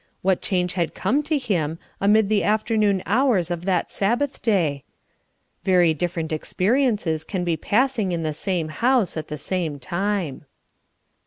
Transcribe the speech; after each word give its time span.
What 0.23 0.41
change 0.41 0.73
had 0.73 0.95
come 0.95 1.21
to 1.21 1.37
him 1.37 1.77
amid 1.99 2.27
the 2.27 2.43
afternoon 2.43 3.03
hours 3.05 3.51
of 3.51 3.65
that 3.65 3.91
Sabbath 3.91 4.41
day? 4.41 4.83
Very 5.63 5.93
different 5.93 6.33
experiences 6.33 7.23
can 7.23 7.43
be 7.43 7.55
passing 7.55 8.11
in 8.11 8.23
the 8.23 8.33
same 8.33 8.69
house 8.69 9.15
at 9.15 9.27
the 9.27 9.37
same 9.37 9.77
time. 9.77 10.45